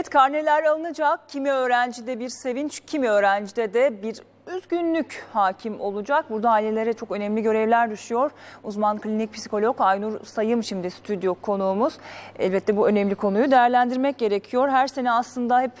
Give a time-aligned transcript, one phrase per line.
[0.00, 1.28] Evet karneler alınacak.
[1.28, 6.30] Kimi öğrencide bir sevinç, kimi öğrencide de bir üzgünlük hakim olacak.
[6.30, 8.30] Burada ailelere çok önemli görevler düşüyor.
[8.64, 11.98] Uzman klinik psikolog Aynur Sayım şimdi stüdyo konuğumuz.
[12.38, 14.68] Elbette bu önemli konuyu değerlendirmek gerekiyor.
[14.68, 15.72] Her sene aslında hep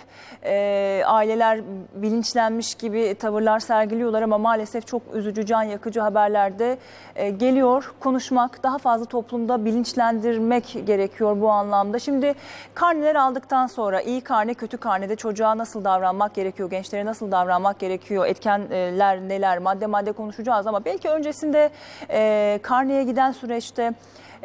[0.44, 1.60] e, aileler
[1.94, 6.78] bilinçlenmiş gibi tavırlar sergiliyorlar ama maalesef çok üzücü, can yakıcı haberlerde
[7.16, 7.92] e, geliyor.
[8.00, 11.98] Konuşmak, daha fazla toplumda bilinçlendirmek gerekiyor bu anlamda.
[11.98, 12.34] Şimdi
[12.74, 18.26] karneler aldıktan sonra iyi karne, kötü karnede çocuğa nasıl davranmak gerekiyor, gençlere nasıl davranmak gerekiyor,
[18.58, 21.70] etkenler neler, madde madde konuşacağız ama belki öncesinde
[22.10, 23.92] e, karneye giden süreçte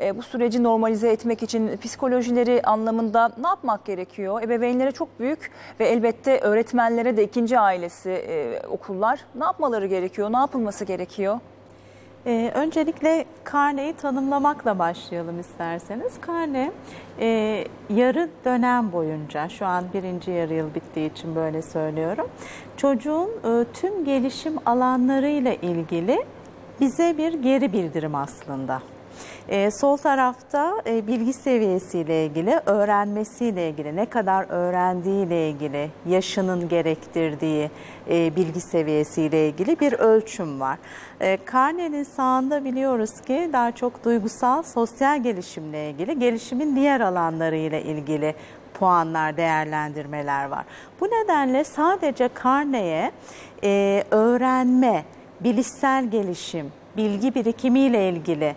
[0.02, 4.42] e, bu süreci normalize etmek için psikolojileri anlamında ne yapmak gerekiyor?
[4.42, 10.34] Ebeveynlere çok büyük ve elbette öğretmenlere de ikinci ailesi e, okullar ne yapmaları gerekiyor?
[10.34, 11.40] Ne yapılması gerekiyor?
[12.28, 16.22] Ee, öncelikle karneyi tanımlamakla başlayalım isterseniz.
[16.22, 16.72] Karne
[17.20, 22.28] e, yarı dönem boyunca, şu an birinci yarı yıl bittiği için böyle söylüyorum.
[22.78, 26.26] Çocuğun e, tüm gelişim alanlarıyla ilgili
[26.82, 28.82] bize bir geri bildirim aslında.
[29.50, 37.72] E, sol tarafta e, bilgi seviyesiyle ilgili, öğrenmesiyle ilgili, ne kadar öğrendiğiyle ilgili, yaşının gerektirdiği
[38.10, 40.78] e, bilgi seviyesiyle ilgili bir ölçüm var.
[41.22, 48.36] E, karnenin sağında biliyoruz ki daha çok duygusal, sosyal gelişimle ilgili, gelişimin diğer alanlarıyla ilgili
[48.80, 50.66] puanlar, değerlendirmeler var.
[51.02, 53.12] Bu nedenle sadece karneye
[53.64, 55.04] e, öğrenme,
[55.40, 58.56] bilişsel gelişim, bilgi birikimiyle ilgili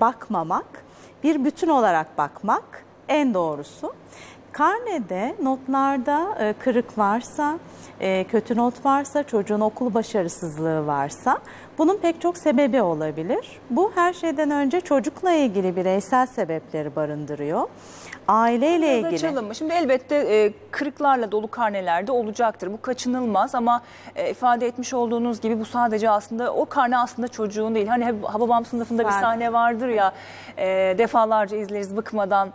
[0.00, 0.84] bakmamak,
[1.22, 3.94] bir bütün olarak bakmak en doğrusu.
[4.56, 7.58] Karnede notlarda e, kırık varsa,
[8.00, 11.38] e, kötü not varsa, çocuğun okul başarısızlığı varsa
[11.78, 13.60] bunun pek çok sebebi olabilir.
[13.70, 17.68] Bu her şeyden önce çocukla ilgili bireysel sebepleri barındırıyor.
[18.28, 19.28] Aileyle Biraz ilgili.
[19.28, 19.54] açalım mı?
[19.54, 22.72] Şimdi elbette e, kırıklarla dolu karnelerde olacaktır.
[22.72, 23.82] Bu kaçınılmaz ama
[24.14, 27.86] e, ifade etmiş olduğunuz gibi bu sadece aslında o karne aslında çocuğun değil.
[27.86, 30.12] Hani hep Hababam sınıfında bir sahne vardır ya
[30.58, 32.52] e, defalarca izleriz bıkmadan.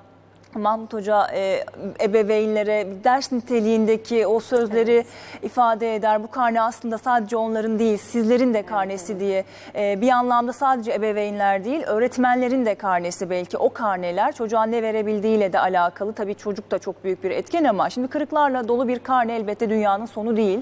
[0.56, 1.64] Mahmut Hoca e,
[2.02, 5.06] ebeveynlere ders niteliğindeki o sözleri
[5.42, 6.24] ifade eder.
[6.24, 9.46] Bu karne aslında sadece onların değil, sizlerin de karnesi diye.
[9.76, 13.58] E, bir anlamda sadece ebeveynler değil, öğretmenlerin de karnesi belki.
[13.58, 16.14] O karneler çocuğa ne verebildiğiyle de alakalı.
[16.14, 20.06] Tabii çocuk da çok büyük bir etken ama şimdi kırıklarla dolu bir karne elbette dünyanın
[20.06, 20.60] sonu değil.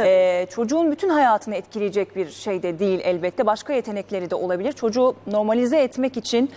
[0.00, 3.46] Ee, çocuğun bütün hayatını etkileyecek bir şey de değil elbette.
[3.46, 4.72] Başka yetenekleri de olabilir.
[4.72, 6.50] Çocuğu normalize etmek için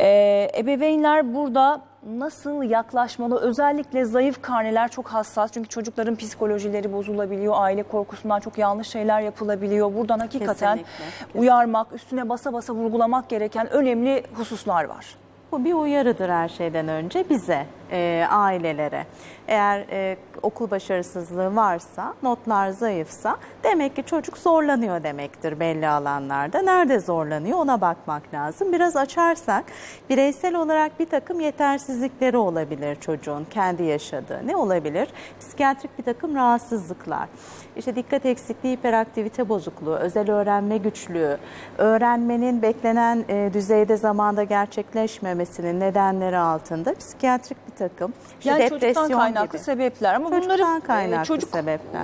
[0.00, 3.40] e, ebeveynler burada nasıl yaklaşmalı?
[3.40, 5.52] Özellikle zayıf karneler çok hassas.
[5.52, 7.54] Çünkü çocukların psikolojileri bozulabiliyor.
[7.56, 9.94] Aile korkusundan çok yanlış şeyler yapılabiliyor.
[9.94, 11.40] Buradan hakikaten Kesinlikle.
[11.40, 15.06] uyarmak, üstüne basa basa vurgulamak gereken önemli hususlar var.
[15.52, 19.06] Bu bir uyarıdır her şeyden önce bize, e, ailelere.
[19.48, 26.62] Eğer e, okul başarısızlığı varsa, notlar zayıfsa demek ki çocuk zorlanıyor demektir belli alanlarda.
[26.62, 28.72] Nerede zorlanıyor ona bakmak lazım.
[28.72, 29.64] Biraz açarsak
[30.10, 34.46] bireysel olarak bir takım yetersizlikleri olabilir çocuğun kendi yaşadığı.
[34.46, 35.08] Ne olabilir?
[35.40, 37.28] Psikiyatrik bir takım rahatsızlıklar.
[37.76, 41.38] İşte dikkat eksikliği, hiperaktivite bozukluğu, özel öğrenme güçlüğü,
[41.78, 49.18] öğrenmenin beklenen e, düzeyde zamanda gerçekleşmemesinin nedenleri altında psikiyatrik bir takım işte Yani çocuktan depresyon
[49.18, 49.64] kaynaklı gibi.
[49.64, 52.02] sebepler ama Çocuktan bunları e, kaynaklı çocuk sebepler.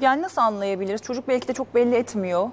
[0.00, 1.02] yani nasıl anlayabiliriz?
[1.02, 2.48] Çocuk belki de çok belli etmiyor.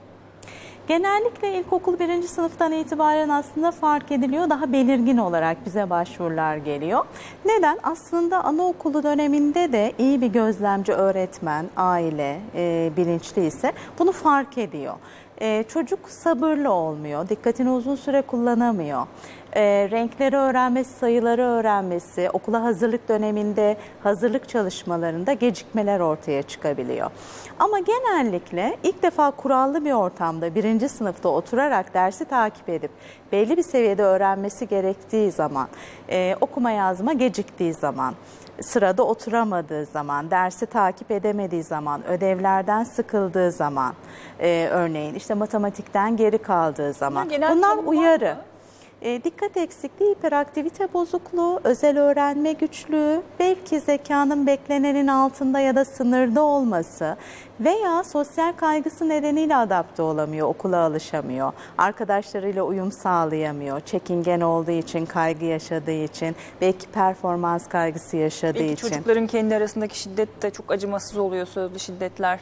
[0.87, 4.49] Genellikle ilkokul birinci sınıftan itibaren aslında fark ediliyor.
[4.49, 7.05] Daha belirgin olarak bize başvurular geliyor.
[7.45, 7.77] Neden?
[7.83, 14.93] Aslında anaokulu döneminde de iyi bir gözlemci öğretmen, aile e, bilinçli ise bunu fark ediyor.
[15.41, 19.07] E, çocuk sabırlı olmuyor, dikkatini uzun süre kullanamıyor.
[19.55, 27.11] E, renkleri öğrenmesi, sayıları öğrenmesi, okula hazırlık döneminde hazırlık çalışmalarında gecikmeler ortaya çıkabiliyor.
[27.59, 32.91] Ama genellikle ilk defa kurallı bir ortamda birinci sınıfta oturarak dersi takip edip
[33.35, 35.67] belli bir seviyede öğrenmesi gerektiği zaman,
[36.09, 38.15] e, okuma yazma geciktiği zaman,
[38.61, 43.93] sırada oturamadığı zaman, dersi takip edemediği zaman, ödevlerden sıkıldığı zaman,
[44.39, 47.29] e, örneğin işte matematikten geri kaldığı zaman.
[47.29, 48.35] Bunlar uyarı.
[48.35, 48.41] mı?
[49.05, 56.43] E, dikkat eksikliği, hiperaktivite bozukluğu, özel öğrenme güçlüğü, belki zekanın beklenenin altında ya da sınırda
[56.43, 57.17] olması
[57.59, 65.45] veya sosyal kaygısı nedeniyle adapte olamıyor, okula alışamıyor, arkadaşlarıyla uyum sağlayamıyor, çekingen olduğu için, kaygı
[65.45, 68.87] yaşadığı için, belki performans kaygısı yaşadığı Belki için.
[68.89, 72.39] çocukların kendi arasındaki şiddet de çok acımasız oluyor sözlü şiddetler.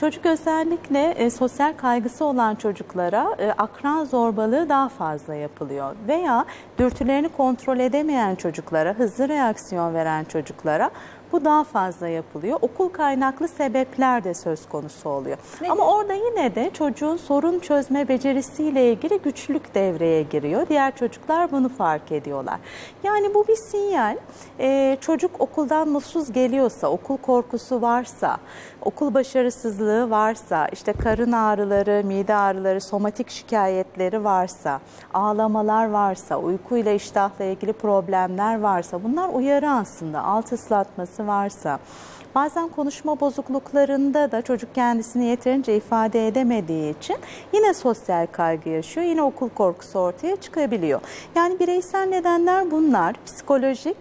[0.00, 5.96] Çocuk özellikle e, sosyal kaygısı olan çocuklara e, akran zorbalığı daha fazla yapılıyor.
[6.08, 6.44] Veya
[6.78, 10.90] dürtülerini kontrol edemeyen çocuklara, hızlı reaksiyon veren çocuklara
[11.32, 12.58] bu daha fazla yapılıyor.
[12.62, 15.38] Okul kaynaklı sebepler de söz konusu oluyor.
[15.60, 15.70] Nedir?
[15.70, 20.68] Ama orada yine de çocuğun sorun çözme becerisiyle ilgili güçlük devreye giriyor.
[20.68, 22.58] Diğer çocuklar bunu fark ediyorlar.
[23.02, 24.16] Yani bu bir sinyal.
[24.60, 28.36] Ee, çocuk okuldan mutsuz geliyorsa, okul korkusu varsa,
[28.88, 34.80] okul başarısızlığı varsa, işte karın ağrıları, mide ağrıları, somatik şikayetleri varsa,
[35.14, 40.24] ağlamalar varsa, uykuyla iştahla ilgili problemler varsa bunlar uyarı aslında.
[40.24, 41.78] Alt ıslatması varsa,
[42.34, 47.16] Bazen konuşma bozukluklarında da çocuk kendisini yeterince ifade edemediği için
[47.52, 49.06] yine sosyal kaygı yaşıyor.
[49.06, 51.00] Yine okul korkusu ortaya çıkabiliyor.
[51.34, 53.16] Yani bireysel nedenler bunlar.
[53.26, 53.96] Psikolojik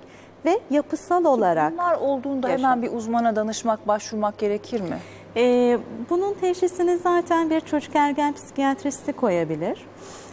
[0.48, 1.74] ve yapısal olarak.
[1.74, 4.98] Bunlar olduğunda hemen bir uzmana danışmak, başvurmak gerekir mi?
[5.38, 5.78] Ee,
[6.10, 9.86] bunun teşhisini zaten bir çocuk ergen psikiyatristi koyabilir.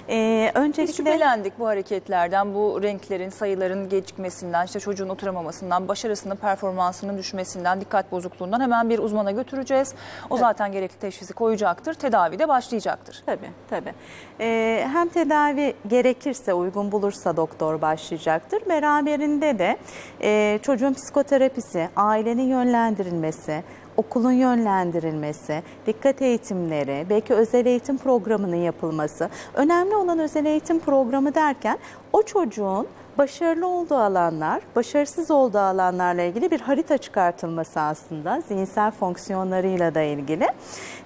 [0.08, 7.18] Ee, Biz öncelikle şüphelendik bu hareketlerden, bu renklerin, sayıların gecikmesinden, işte çocuğun oturamamasından, başarısının, performansının
[7.18, 9.94] düşmesinden, dikkat bozukluğundan hemen bir uzmana götüreceğiz.
[10.30, 13.22] O zaten gerekli teşhisi koyacaktır, tedavi de başlayacaktır.
[13.26, 13.92] Tabii tabii.
[14.40, 18.68] Ee, hem tedavi gerekirse uygun bulursa doktor başlayacaktır.
[18.68, 19.76] Beraberinde de
[20.22, 23.64] e, çocuğun psikoterapisi, ailenin yönlendirilmesi,
[23.96, 29.28] okulun yönlendirilmesi, dikkat eğitimleri, belki özel eğitim programının yapılması.
[29.54, 31.78] Önemli olan özel eğitim programı derken
[32.12, 32.86] o çocuğun
[33.18, 40.48] başarılı olduğu alanlar, başarısız olduğu alanlarla ilgili bir harita çıkartılması aslında zihinsel fonksiyonlarıyla da ilgili.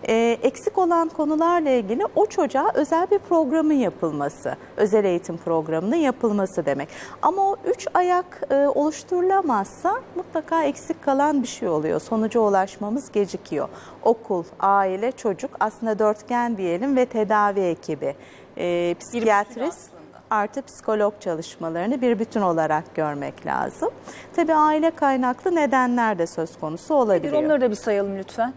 [0.09, 6.67] Ee, eksik olan konularla ilgili o çocuğa özel bir programın yapılması, özel eğitim programının yapılması
[6.67, 6.89] demek.
[7.23, 12.01] Ama o üç ayak e, oluşturulamazsa mutlaka eksik kalan bir şey oluyor.
[12.01, 13.69] Sonuca ulaşmamız gecikiyor.
[14.03, 18.15] Okul, aile, çocuk aslında dörtgen diyelim ve tedavi ekibi.
[18.59, 19.98] Ee, psikiyatrist.
[20.31, 23.91] Artı psikolog çalışmalarını bir bütün olarak görmek lazım.
[24.37, 27.43] Tabii aile kaynaklı nedenler de söz konusu Bir olabiliyor.
[27.43, 28.53] onları da bir sayalım lütfen.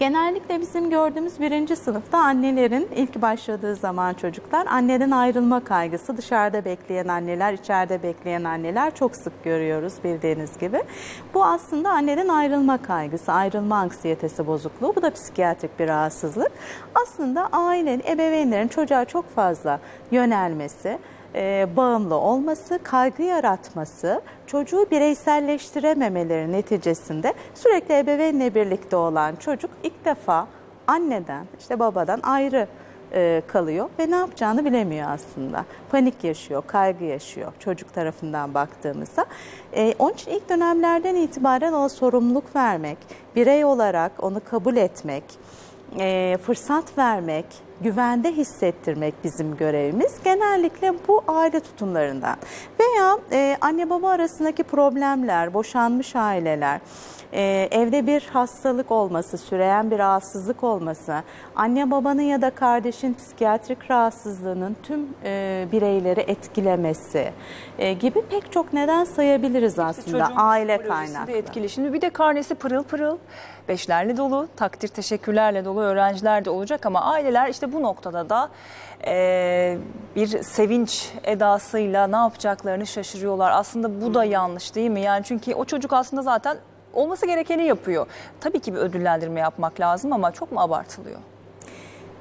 [0.00, 7.08] Genellikle bizim gördüğümüz birinci sınıfta annelerin ilk başladığı zaman çocuklar anneden ayrılma kaygısı dışarıda bekleyen
[7.08, 10.82] anneler, içeride bekleyen anneler çok sık görüyoruz bildiğiniz gibi.
[11.34, 14.96] Bu aslında anneden ayrılma kaygısı, ayrılma anksiyetesi bozukluğu.
[14.96, 16.52] Bu da psikiyatrik bir rahatsızlık.
[16.94, 19.80] Aslında ailenin, ebeveynlerin çocuğa çok fazla
[20.10, 20.98] yönelmesi,
[21.34, 30.46] e, bağımlı olması, kaygı yaratması, çocuğu bireyselleştirememeleri neticesinde sürekli ebeveynle birlikte olan çocuk ilk defa
[30.86, 32.66] anneden, işte babadan ayrı
[33.12, 35.64] e, kalıyor ve ne yapacağını bilemiyor aslında.
[35.90, 39.26] Panik yaşıyor, kaygı yaşıyor çocuk tarafından baktığımızda.
[39.72, 42.98] E, onun için ilk dönemlerden itibaren ona sorumluluk vermek,
[43.36, 45.24] birey olarak onu kabul etmek,
[45.98, 47.46] e, fırsat vermek,
[47.80, 50.12] güvende hissettirmek bizim görevimiz.
[50.24, 52.36] Genellikle bu aile tutumlarından
[52.80, 56.80] veya e, anne baba arasındaki problemler, boşanmış aileler,
[57.32, 61.22] e, evde bir hastalık olması, süreyen bir rahatsızlık olması,
[61.56, 67.32] anne babanın ya da kardeşin psikiyatrik rahatsızlığının tüm e, bireyleri etkilemesi
[67.78, 71.32] e, gibi pek çok neden sayabiliriz aslında Çocuğun aile kaynaklı.
[71.32, 71.68] etkili.
[71.68, 73.18] Şimdi bir de karnesi pırıl pırıl,
[73.68, 78.48] beşlerle dolu, takdir teşekkürlerle dolu öğrenciler de olacak ama aileler işte bu noktada da
[79.06, 79.78] e,
[80.16, 83.50] bir sevinç edasıyla ne yapacaklarını şaşırıyorlar.
[83.50, 85.00] Aslında bu da yanlış değil mi?
[85.00, 86.56] Yani çünkü o çocuk aslında zaten
[86.92, 88.06] olması gerekeni yapıyor.
[88.40, 91.20] Tabii ki bir ödüllendirme yapmak lazım ama çok mu abartılıyor?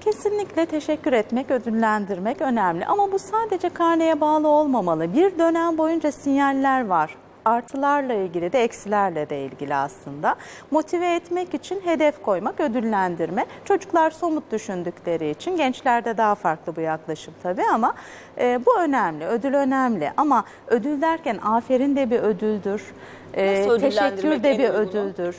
[0.02, 2.86] Kesinlikle teşekkür etmek, ödüllendirmek önemli.
[2.86, 5.14] Ama bu sadece karneye bağlı olmamalı.
[5.14, 7.16] Bir dönem boyunca sinyaller var.
[7.46, 10.36] Artılarla ilgili de eksilerle de ilgili aslında.
[10.72, 13.46] Motive etmek için hedef koymak, ödüllendirme.
[13.66, 17.94] Çocuklar somut düşündükleri için gençlerde daha farklı bu yaklaşım tabii ama
[18.38, 20.12] e, bu önemli, ödül önemli.
[20.18, 22.84] Ama ödül derken aferin de bir ödüldür.
[23.34, 24.76] E, teşekkür de bir uygunu?
[24.76, 25.36] ödüldür.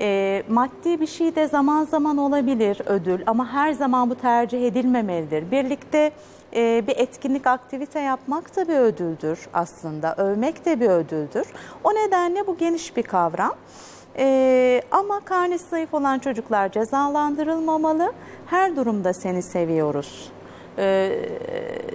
[0.00, 5.50] E, maddi bir şey de zaman zaman olabilir ödül ama her zaman bu tercih edilmemelidir.
[5.50, 6.10] Birlikte
[6.56, 10.14] e, bir etkinlik, aktivite yapmak da bir ödüldür aslında.
[10.14, 11.46] Övmek de bir ödüldür.
[11.84, 13.54] O nedenle bu geniş bir kavram.
[14.18, 18.12] E, ama karnesi zayıf olan çocuklar cezalandırılmamalı.
[18.46, 20.32] Her durumda seni seviyoruz.
[20.78, 21.12] E,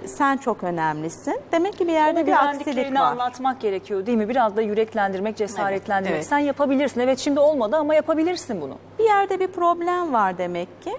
[0.06, 1.40] sen çok önemlisin.
[1.52, 3.00] Demek ki bir yerde Onu bir aksilik var.
[3.00, 4.28] anlatmak gerekiyor değil mi?
[4.28, 6.14] Biraz da yüreklendirmek, cesaretlendirmek.
[6.16, 6.26] evet.
[6.26, 7.00] Sen yapabilirsin.
[7.00, 8.78] Evet şimdi olmadı ama yapabilirsin bunu.
[8.98, 10.92] Bir yerde bir problem var demek ki.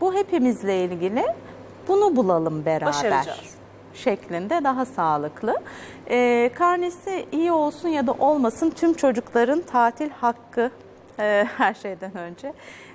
[0.00, 1.24] Bu hepimizle ilgili.
[1.88, 2.86] Bunu bulalım beraber.
[2.88, 3.38] Başaracağız.
[3.94, 5.54] şeklinde daha sağlıklı.
[6.10, 10.70] Ee, karnesi iyi olsun ya da olmasın tüm çocukların tatil hakkı
[11.18, 12.52] e, her şeyden önce.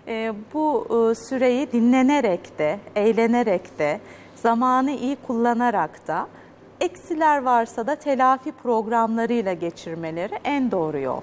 [0.07, 3.99] E, bu e, süreyi dinlenerek de, eğlenerek de,
[4.47, 6.27] zamanı iyi kullanarak da,
[6.81, 11.21] eksiler varsa da telafi programlarıyla geçirmeleri en doğru yol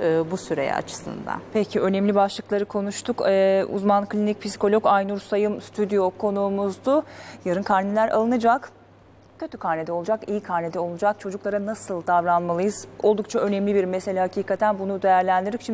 [0.00, 1.40] e, bu süre açısından.
[1.52, 3.22] Peki önemli başlıkları konuştuk.
[3.28, 7.02] Ee, uzman klinik psikolog Aynur Sayım stüdyo konuğumuzdu.
[7.44, 8.70] Yarın karneler alınacak.
[9.38, 11.20] Kötü karnede olacak, iyi karnede olacak.
[11.20, 12.86] Çocuklara nasıl davranmalıyız?
[13.02, 15.62] Oldukça önemli bir mesele hakikaten bunu değerlendirdik.
[15.62, 15.70] Şimdi